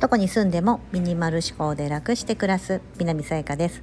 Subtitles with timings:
[0.00, 3.82] どこに住んでもミニマル思考で楽して暮らす南さやかです。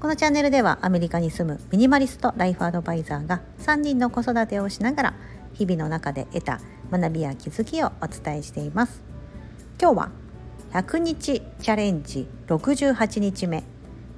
[0.00, 5.14] このチャンネルではアメリカに住むミニマリストライフアドバイザーが3人の子育てをしながら
[5.52, 9.02] 日々の中で得た学びや気づきをお伝えしています。
[9.80, 10.10] 今日は
[10.72, 13.62] 100日チャレンジ68日目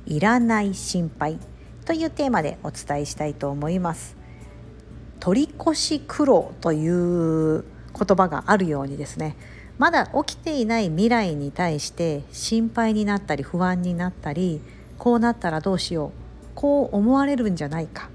[0.06, 1.38] いらない心配
[1.84, 4.21] というテーマでお伝えしたいと思います。
[5.22, 7.62] 取り越し苦労という
[7.96, 9.36] 言葉があるようにですね
[9.78, 14.60] まだ起きていない未来に対して心配になったり不安になったり
[14.98, 16.10] こうなったらどうしよう
[16.56, 18.10] こう思われるんじゃないか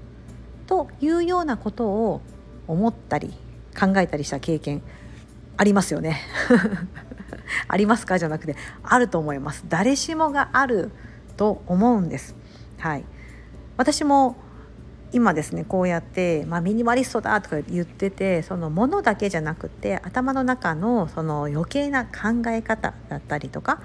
[0.66, 2.20] というようなことを
[2.66, 3.32] 思ったり
[3.74, 4.82] 考えたりした経験
[5.56, 6.20] ありますよね。
[7.68, 9.64] ありますかじゃなくてあると思います。
[9.66, 10.90] 誰しもがある
[11.38, 12.36] と思うんです。
[12.76, 13.04] はい。
[13.78, 14.36] 私も
[15.12, 23.80] 今ですねこうやって、まあ、ミニマリストだとか言っててそのものだけじゃなくて頭の中のその余計な考え方だったりとか、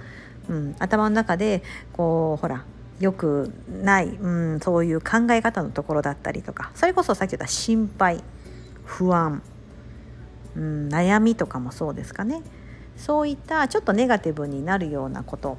[0.49, 2.65] うん、頭の中でこうほら
[2.99, 8.23] よくない、うん、そういう考え方のところだったりとかそれこそさっき言った心配
[8.83, 9.41] 不安、
[10.55, 12.41] うん、悩みとかもそうですかね。
[12.95, 15.57] そういったちょっとネガティブになるようなこと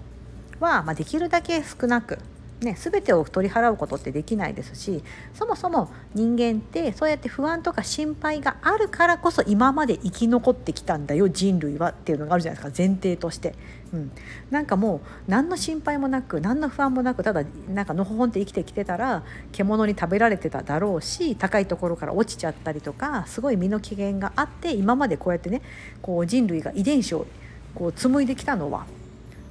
[0.61, 2.19] は、まあ、できるだけ少なく
[2.65, 5.03] ね、全てを取り払うことってできないですし
[5.35, 13.55] そもそも人間ってそうやって不安とか心配があるからこそ今まで生き残ってきたんだよ人類はっていうのがあるじゃないですか前提として、
[13.93, 14.13] うん、
[14.51, 25.63] なんかもう何の心配もなく何の不安もなくただなんかのほほんって生きてきてたら獣に食べられてただろうし高いところから落ちちゃったりとかすごい身の危険があって今までこうやってね
[26.03, 27.27] こう人類が遺伝子を
[27.75, 28.87] こう紡いできたのは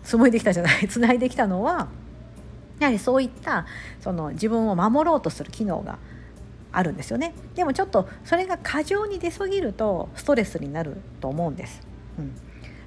[0.03, 1.87] 紡いできたじゃない つないできたのは
[2.83, 3.65] やはりそういった
[4.01, 5.97] その自分を守ろうとする機能が
[6.71, 11.81] あるんですよねでもちょっとそれが過剰に出過ぎるとストレスになると思うんです。
[12.19, 12.35] うん、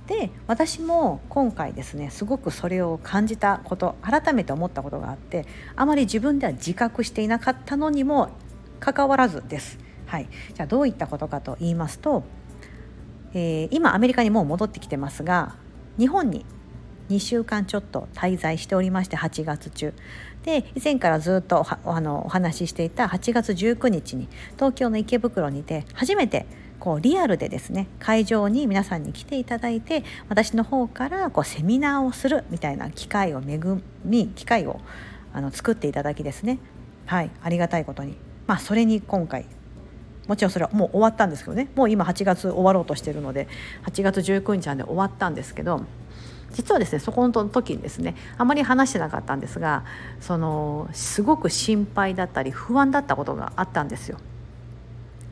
[0.06, 8.30] で私も今回ですねすごくそれを感じたこと改めて思ったことがあってあまり自分では自覚していなかったのにも
[8.78, 9.78] かかわらずです。
[10.06, 12.22] はい、じゃあどういったことかと言いますと、
[13.34, 15.56] えー、今アメリカにもう戻ってきてますが
[15.98, 16.46] 日本に
[17.08, 19.94] 2週間ちょっと滞在しておりまして8月中。
[20.44, 26.46] で以前からずっとあのお話ししていた8月19日に東京の池袋にて初めて
[26.78, 33.58] こうリアルでですね会場に皆さんに来ていただいて私の方からこうセミナーをするみたいな機会を恵
[34.04, 34.80] み機会を
[35.32, 36.58] あの作っていただきですね。
[37.06, 38.16] はいありがたいことに。
[38.46, 39.46] まあそれに今回
[40.28, 41.68] もちろんそれはもう終わったんですけどね。
[41.74, 43.48] もう今8月終わろうとしてるので
[43.84, 45.82] 8月19日なんで終わったんですけど
[46.56, 49.84] 実はですねそこの時にですねあまり話してなかったんですが
[50.20, 54.18] そのすごく心配だったり不安だったことがあったんですよ。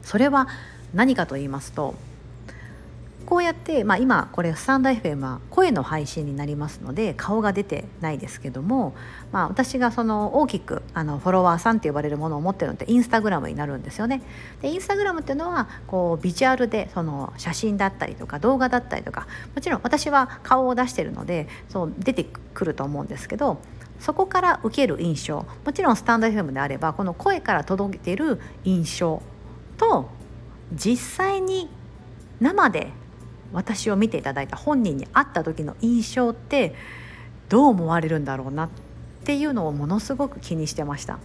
[0.03, 0.49] それは
[0.93, 1.95] 何かと言いますと
[3.27, 8.95] こうやって、まあ、今これスタンド FM は声の配信になりますので顔が出てないですけども、
[9.33, 14.23] まあ、私がその大きくあのフォロワーさんって呼ばれるものを持ってるのってインスタグラムになるんですよね。
[14.61, 23.59] でインスタグラムっていうのはこうビジュアルでその写真だったりとか動画だったりとかもちろん私は顔を出してるのでそう出てくると思うんですけど
[24.01, 29.23] そこから受ける印象もちろんスタンド FM であればこの声から届けてる印象
[29.79, 30.11] と
[30.73, 31.71] 実際に
[32.41, 32.93] 生で
[33.55, 36.75] 私を見ていただいた本人に会った時の印象って
[37.49, 38.69] どう思われるんだろうなっ
[39.25, 41.19] ていうのをものすごく気にしてました。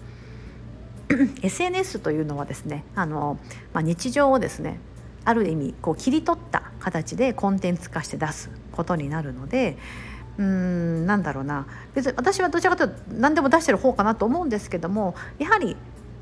[1.42, 3.40] SNS というのはですねあの、
[3.74, 4.80] まあ、日常をですね
[5.26, 9.78] ある意味こう切り取った形でコンテンツ化して出すことになるので
[10.38, 15.76] うんなんだろうな別に私はどちらかというと何でも出してる方かなと思うんですけどもやはり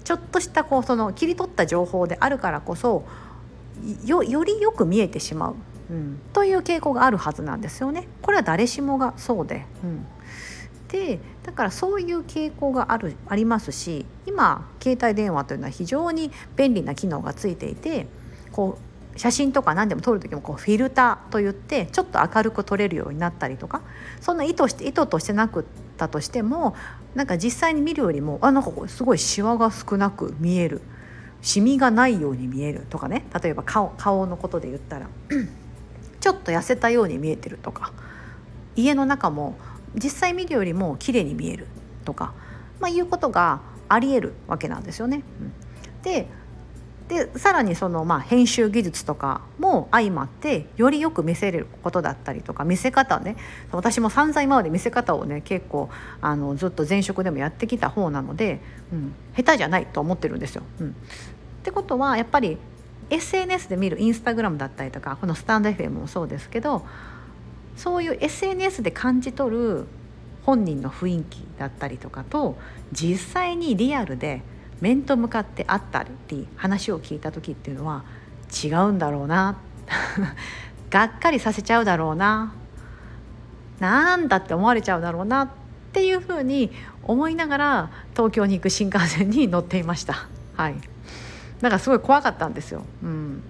[0.03, 3.05] ちょっとしたこうその切り取った情報であるからこそ
[4.05, 5.55] よよりよく見えてしまう
[5.89, 8.07] うん、という傾向があるはずなんですよね。
[8.21, 10.05] これは誰しもがそうで、うん、
[10.89, 18.07] でだからそういう傾向があるありますし今携帯電話というのは非常に便利な機能がついていて
[18.51, 18.77] こ
[19.15, 23.81] う写真とか何でも撮る時もこうフィルターといってちょっと明るく撮れるようになったりとか
[24.21, 25.63] そんな意図して意図としてなくっ
[25.97, 26.75] たとしても
[27.15, 30.81] なんか実際に見るよりもあなんかすごいシワが少なく見える。
[31.39, 33.23] シミがないように見えるとかね。
[33.41, 35.07] 例えば顔顔のことで言ったら
[36.27, 37.93] ちょっと痩せたように見えてるとか
[38.75, 39.57] 家の中も
[39.95, 41.67] 実際見るよりも綺麗に見える
[42.03, 42.33] とか、
[42.81, 45.23] まあ、いうことがありえるわけなんですよね。
[46.03, 46.27] で
[47.07, 53.37] でさらにそのまあ編集技術とかも相まってよりよく見せれることだったりとか見せ方ね
[53.71, 55.89] 私も散々今まで見せ方をね結構
[56.19, 58.59] あのずっと前職でもやってきた方なので、
[58.91, 60.63] うん、下手じゃないと思ってるんですよ。
[60.81, 60.93] うん、っ
[61.63, 62.57] てことはやっぱり
[63.09, 66.85] SNS で見るインスタグラムだったりとかこのスタンド FM もそうですけど
[67.75, 69.85] そういう SNS で感じ取る
[70.43, 72.57] 本人の雰囲気だったりとかと
[72.91, 74.41] 実際にリアルで
[74.81, 78.03] 面と向かって会ったり話を聞いた時っていうのは
[78.63, 79.57] 違うんだろうな
[80.89, 82.53] がっかりさせちゃうだろうな
[83.79, 85.49] なんだって思われちゃうだろうなっ
[85.93, 86.71] ていうふうに
[87.03, 90.27] 思いながら東京に行く新幹線に乗っていました。
[90.55, 90.75] はい、
[91.61, 92.83] なんかすごい怖かったんですよ。
[93.03, 93.43] うん、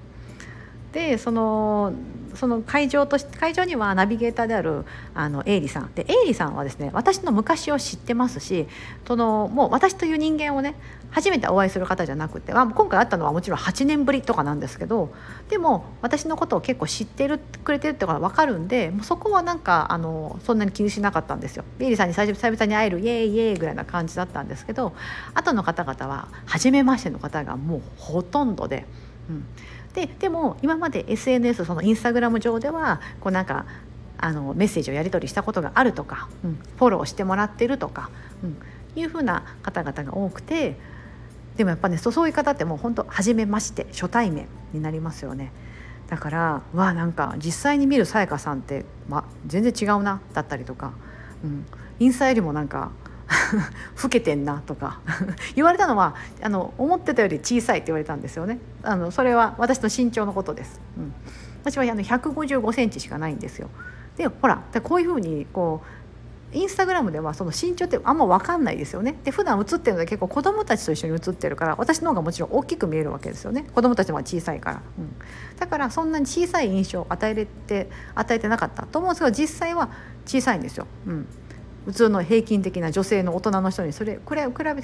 [0.94, 1.94] でその
[2.38, 8.68] その会場と会場にはナビゲーターであるあのエイリさんでエイリさんはですね私の昔を知ってますし
[9.07, 10.75] そのもう私という人間をね
[11.10, 15.13] 初めてお会いする方じゃなくて、まあ、今回会ったのはもちろん8年ぶりとかなんですけど
[15.50, 21.63] でも私のことを結構知ってるくれてるってことが分かるんでもうそこはなんかあのそんなに気にしなかったんですよ。
[21.80, 24.94] エイリさんに最初久々に会えるイエーイイエーイぐらいな感じだったんですけど
[25.33, 28.86] 後の方々は初めましての方がもうほとんどで。
[29.30, 29.45] うん
[29.98, 33.66] ででも今まで SNS そのインスタグラム上ではこうなんか
[34.20, 38.12] あのメッセージをやり取りしたことがあるとか、うん、フォローしてもらってるとか、
[38.44, 38.58] うん、
[38.96, 40.76] いうふうな方々が多くて
[41.56, 45.52] でもやっぱねそういう方ってもう本当初めまして初対面になりますよね。
[46.10, 50.94] だからわあなんか実際に見るさやかさんって、ま、全然違うなだったりとか、
[51.44, 51.66] うん、
[52.00, 52.92] インスタよりもなんか
[54.02, 55.00] 老けてんなとか。
[55.56, 58.60] 言われたのはあの思ってたより小さいって言われたんですよね。
[58.84, 61.14] あのそれは私の身長のことです、うん、
[61.64, 63.70] 私はあの155センチしかないんですよ。
[64.16, 65.88] でほらこういうふうにこう
[66.54, 69.16] インスタグラムではその身長ってあんま分かんないですよね。
[69.24, 73.66] で普段映ってるので結構子供たちと一緒に映ってるから私の方がもちろん大きく見えるわけですよね。
[73.74, 75.14] 子供たちも小さいから、うん、
[75.60, 79.90] だからそんなに小さい印象を与えれて与えてなかったと思うんですけど実際は
[80.26, 81.28] 小さいんですよ、うん、
[81.88, 84.84] 普通の平均的な女性の大人の人にそれこれ比べ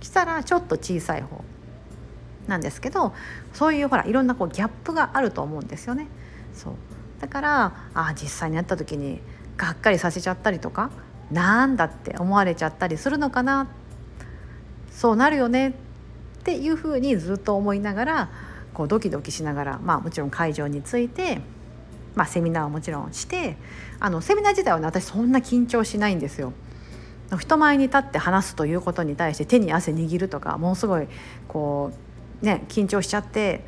[0.00, 1.42] したらちょっと小さい方
[2.46, 3.12] なんですけど
[3.52, 6.06] そういうほらいろんなこうギャップがあると思うんですよね。
[6.54, 6.74] そう。
[7.20, 9.20] だからあ実際に会った時に
[9.56, 10.92] がっかりさせちゃったりとか
[11.32, 13.66] なんだって思われちゃったりするのかな。
[14.92, 15.70] そうなるよね。
[15.70, 15.72] っ
[16.44, 18.30] ていうふうにずっと思いながら
[18.72, 21.40] こうドキドキしながら、まあ、もちろん会場に着いて
[22.16, 23.56] まあ、セミナーはもちろんして
[24.00, 26.52] あのセミナー自体はね私そんな緊張しないんですよ。
[27.38, 31.08] 人前に立って話すということに対して手に汗握るとかものすごい
[31.48, 31.90] こ
[32.42, 33.64] うね緊張しちゃって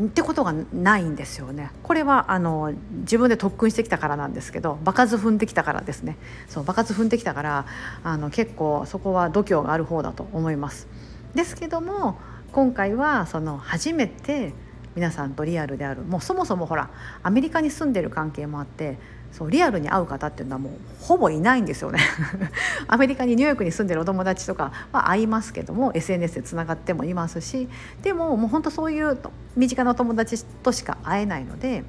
[0.00, 1.70] ってことがないんですよね。
[1.82, 6.16] これはあの自分で特訓してきたからなんですけど場数踏んできたからですね。
[6.48, 7.66] そう場数踏んできたから
[8.02, 10.88] あの結構そこは度胸がある方だと思います。
[11.34, 12.18] ですけども
[12.52, 14.54] 今回はその初めて
[14.94, 16.02] 皆さんとリアルである。
[16.02, 16.90] もうそもそもほら
[17.22, 18.98] アメリカに住んでる関係もあって
[19.32, 22.00] そうリアルに会う方っていうのはもうほぼいないんですよね。
[22.86, 27.68] アメリカにニューヨークに住んでるお友達とかは会いますけども SNS でつながってもいますし
[28.02, 29.18] でももう本当そういう
[29.56, 31.84] 身近なお友達としか会えないので、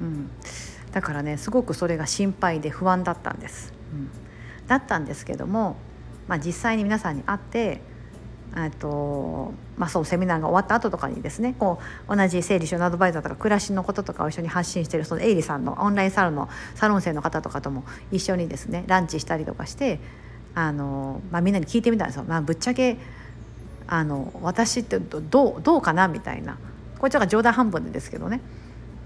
[0.00, 0.30] うん、
[0.92, 3.74] だからねすごくそれが心配で不安だったんです。
[3.92, 4.08] うん、
[4.66, 5.76] だったんですけども、
[6.28, 7.82] まあ、実際に皆さんに会って
[8.70, 20.00] とまあ、そうセミナーが終わった後とかにですねこう同じ整理収納アドバイザーとか暮らしのこととかを一緒に発信してるそのエイリさんのオンラインサロンのサロン生の方とかとも一緒にですねランチしたりとかして
[20.54, 22.24] あの、まあ、みんなに聞いてみたんですよ。
[22.26, 22.96] まあ、ぶっちゃけ
[23.86, 26.56] あの私ってどうどうかなみたいな。
[26.98, 28.40] こっちが冗談半分でですけどね。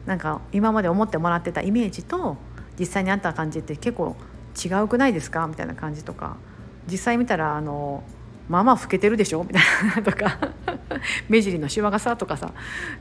[0.06, 2.36] なんか今まで思ってもらってたイメージと
[2.78, 4.16] 実際にあった感じって結構
[4.64, 6.36] 違うくないですかみたいな感じとか。
[6.90, 8.02] 実際見たらあの
[8.50, 9.62] まあまあ老けてるでしょみたい
[9.96, 10.36] な とか
[11.28, 12.52] 目尻のしわがさとかさ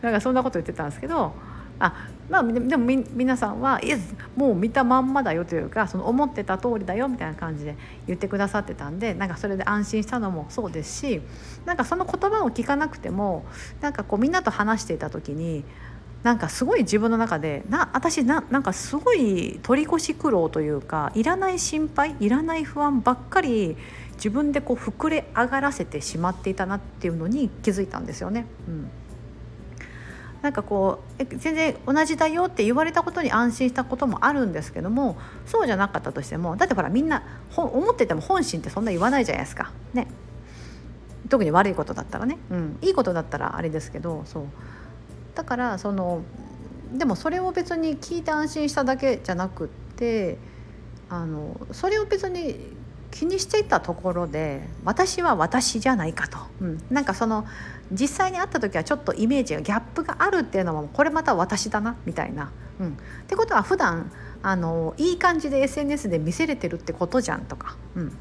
[0.02, 1.34] なんかそんなこと言ってたんですけど
[1.80, 3.98] あまあでも皆さんはいや
[4.36, 7.76] もう見たまんまだよというかその思ってた通りだよみたいな感じで
[8.06, 11.22] 言ってくださってたんでなんかそれで安心したのもそうですし
[11.66, 13.44] なんかその言葉を聞かなくても
[13.82, 15.64] なんかこうみんなと話していた時に
[16.22, 23.78] なんかすごい自分の中でな私ななんかすごい取り越し苦労というかいらない心配いらない不安ばっかり
[24.20, 28.46] 自分でこう膨れ上がらせてしまっていたなっていうのに気づいたんですよね。
[28.68, 28.90] うん。
[30.42, 37.24] なんかこう全然同じだよって言われたことに安心したこともあるんですけどもそうじゃなかったとしてもだってほらみんな
[37.58, 39.72] 思ってても本心ってそんな言わないじゃないですか。
[39.94, 40.08] ね。
[41.30, 44.44] 特に悪いことだったらね、うん、いいことだったらあれですけどそう。
[45.36, 46.22] だからその
[46.94, 50.38] でもそれを別に聞いて安心しただけじゃなくって
[51.10, 52.79] あのそれを別に
[53.12, 57.46] 気にしていたところで私は私じゃないかと、うん、なんかその
[57.92, 62.52] 実際に会った時はちょっとイメージがギャップがあるっていうのもこれまた私だなみたいな。
[62.80, 62.92] うん、っ
[63.28, 64.12] てことは普段
[64.42, 68.18] あのいい感じで SNS で見せれてるってことじゃんとか、うん。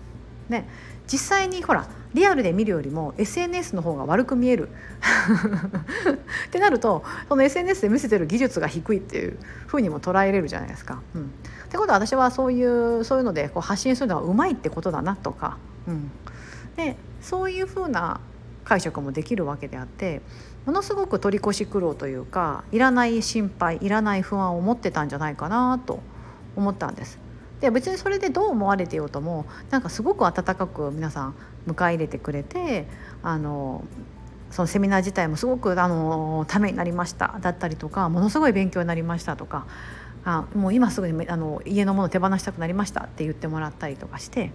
[0.48, 0.68] ね、
[1.06, 4.68] 実際にほらリアルで見るよりも SNS の方が悪く見える
[6.46, 11.02] ってなるとその SNS で見せてる技術が低いっていうふうにも捉えれるじゃないですか。
[11.14, 11.26] うん、っ
[11.68, 16.10] てことは私はそういうそういうのでこう発信するのはうまいってことだなとか、うん、
[16.76, 18.20] でそういうふうな
[18.64, 20.22] 解釈もできるわけであって
[20.66, 26.00] ものすごく取り越し苦労というかいらない心配いらない不安を持ってたんじゃないかなと
[26.56, 27.18] 思ったんです。
[27.60, 31.34] で別にそれでどう思われてようともなんかすごく温かく皆さん
[31.66, 32.86] 迎え入れてくれて
[33.22, 33.84] あの
[34.50, 39.66] そのセミナー自体もすごくあのためになりましただったりとかものすごい勉強になりましたとか
[40.24, 44.52] あもう今すぐにあの家のもの手放したくなりましたって言ってもらったりとかして。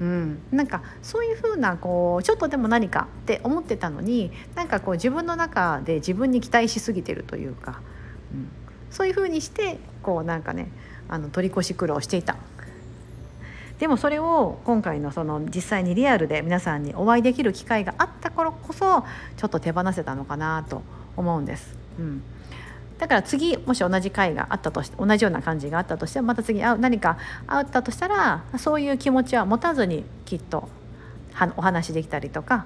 [0.00, 7.80] うん、なんかそういうふうなこうちょっとでも何かって思ってたのになんかこう自分の中で自分に期待しすぎてるというか、
[8.32, 8.48] うん、
[8.90, 10.72] そういうふうにしてこうなんかね
[11.12, 12.36] あの取り越し苦労していた
[13.78, 19.04] でもそれを今回のその実際にリアルで皆さんにお会いできる機会があった頃こそ
[19.36, 20.82] ちょっと手放せたのかなと
[21.16, 21.76] 思うんです。
[21.98, 22.22] うん
[22.98, 30.68] だから次もし同じ会があったとして同じような感じがあったとしてもまた次会う何かあったとしたらそういう気持ちは持たずにきっと
[31.56, 32.64] お話できたりとか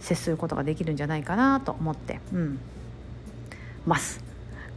[0.00, 2.58] 接することができるんじゃないかなと思って、うん、
[3.86, 4.31] ます。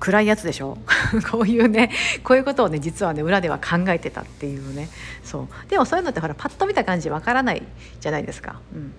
[0.05, 0.77] 暗いやつでしょ？
[1.31, 1.89] こういうね
[2.24, 4.88] こういうことをね実はね裏では考えてたっていうね。
[5.24, 5.69] そう。
[5.69, 7.63] でもそういうのってほらパッと見た感じわからない
[8.00, 8.59] じゃないですか。
[8.74, 8.93] うん。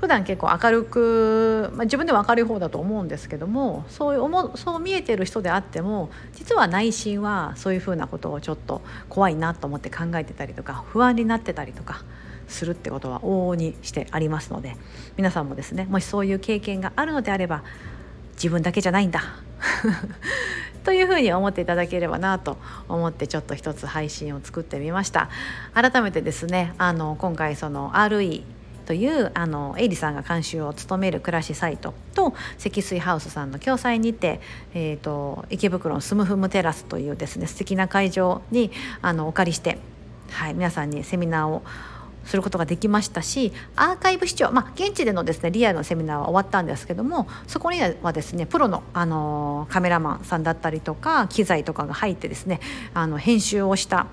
[0.00, 12.04] 普段結構明るく、まあ、自分では明るい方だと思うんですけどもそういう思そう見えてる人であっても実は内心はそういうふうなことをちょっと怖いなと思って考えてたりとか不安になってたりとか
[12.46, 14.76] するってことは往々にしてありますので
[15.16, 17.64] 皆さんもですねもしそういう経験があるのであれば
[18.38, 19.22] 自分だけじゃないんだ。
[20.84, 22.56] というふうに思っていただければなと
[22.88, 25.28] 思ってちょっと一つ配信を作ってみました。
[25.74, 28.42] 改めてですねあの今回その RE
[28.88, 34.40] というあのエイリさんが監修を務める暮らしサイトと積水ハウスさんの共催にて、
[34.72, 38.70] えーと、池袋のスムフムテラスというですね素敵な会場に
[39.02, 39.76] あのお借りして、
[40.30, 41.62] はい、皆さんにセミナーを
[42.28, 52.60] することができましたしアーカイブ視聴、まあ、現地でのですねリアルのセミナーは終わったんですけどもそこにはですねプロの、あのカメラマンさんだったりとか機材とかが入ってですね
[52.92, 54.06] あの編集をした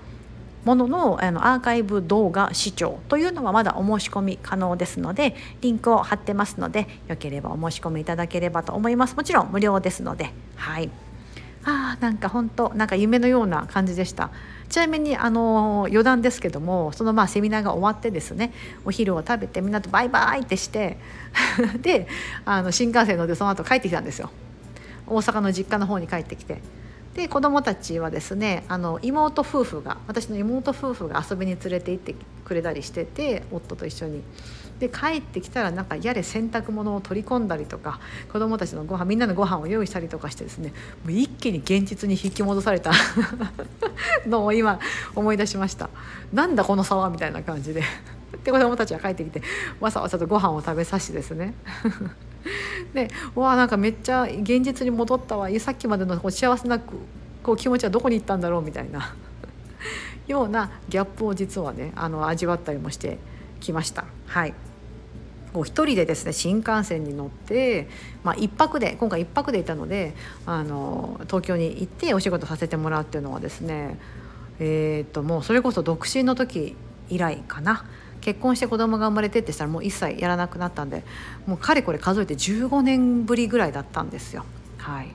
[0.64, 9.16] もののあのアーカイブ動画視聴というのはまだお申し込み可能ですのでリンクを貼ってますのでよければお申し込みいただければと思います。
[9.16, 11.05] もちろん無料ですのではい。
[11.66, 14.30] あーなんか本当なんか夢のような感じでした。
[14.70, 18.52] ちなみにあの余談ですけどもそのまあセミナーが終わってですね
[18.84, 20.98] お昼を食べてみんなとバイバイってして
[21.82, 22.08] で
[22.46, 24.30] あの新幹線乗ってその後帰ってきたんですよ。
[25.08, 26.62] 大阪の実家の方に帰ってきて。
[27.16, 34.22] で子供たちはですねあの妹夫婦が私の妹夫婦が遊びに連れて行ってくれたりしてて夫と一緒に。
[34.80, 38.00] で帰ってきたらなんかやれ洗濯物を取り込んだりとか
[38.32, 42.92] 子どもたちのご飯みんなのご飯を用意したりとかしてですねもう一気に現実に引き戻された
[44.28, 44.80] のを今
[45.16, 45.90] 思い出しました。
[46.34, 47.84] なんだこの差はみたいな感じで。
[48.44, 49.42] で子どもたちは帰ってきて
[49.80, 51.54] わさわさとご飯を食べさしですね。
[52.94, 55.50] でわあなんかめっちゃ現実に戻ったわ。
[55.60, 59.16] さっきまでのこう幸せなこう気持ちはどこに行ったんだろうみたいな。
[60.28, 63.20] ようなギャップを実はねあの味わったりもして
[63.60, 64.06] きました。
[64.28, 64.54] はい
[65.54, 67.88] こう一人でですね新幹線に乗って、
[68.26, 70.14] まあ、1泊で今回1泊でいたので
[70.46, 73.98] あの東京に行ってお仕事させてもらうっていうのはですね
[74.60, 76.76] えー、ともうそれこそ独身の時
[77.10, 77.86] 以来かな
[78.22, 81.04] 結婚して子供が生まれてってしたらもう一切やらなくなったんで
[81.46, 84.46] もうかれこれ数えて15年ぶりぐらいだったんですよ。
[84.78, 85.08] はい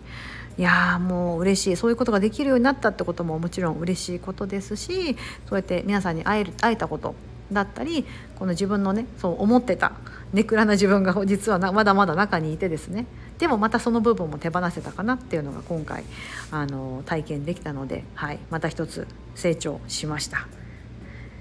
[0.59, 5.17] いやもう嬉しいそういうことができるようになったってことももちろん嬉しいことですし
[5.49, 7.15] そうやって皆さんに会える会えたこと
[7.53, 8.05] だったり
[8.39, 9.93] この自分のねそう思ってた
[10.33, 13.07] ネクラな自分が実はまだまだ中にいてですね
[13.39, 16.05] でもまたその部分も手放せたかなっていうのが今回
[16.51, 20.47] あの体験できたので、はい、また一つ成長しました。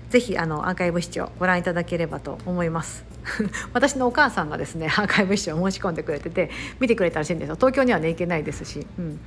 [0.10, 3.06] ぜひあのアーカイブ視聴ご覧いただければと思います。
[3.74, 6.50] 私のお母さんがですねアーカイブ視聴を申し込んでくれてて
[6.80, 9.20] 見てくれたらしいんですよ東京にはね行けないですし、うん、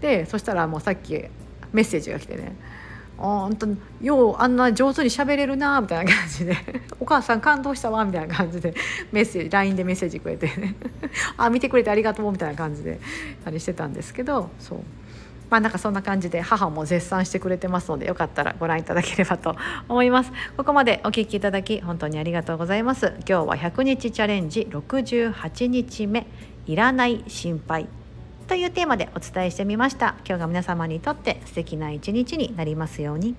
[0.00, 1.24] でそしたらもうさっき
[1.72, 2.54] メッセージが来てね
[3.20, 3.66] あんた
[4.00, 6.56] ようあんな上手に喋れるなみたいな感じで。
[7.00, 8.74] お母さん感動したわみたいな感じで。
[9.12, 10.46] メッセージ LINE でメッセージくれて。
[10.46, 10.76] ね
[11.36, 13.00] あ見てくれてありがとうみたいな感じで
[13.44, 14.50] あれしてたんですけど。
[14.60, 14.78] そう。
[15.50, 19.56] まあなんかそんな感じで母も絶賛してくれてますのでよかったらご覧いただければと
[19.88, 20.32] 思います。
[20.56, 23.14] ここまでお聞きいただき本当にありがとうございます。
[23.28, 26.26] 今日は100日チャレンジ68日目。
[26.66, 27.88] いらない心配。
[28.48, 33.36] というテーマでお伝えしてみました今日が皆様にとって素敵な一日になりますように。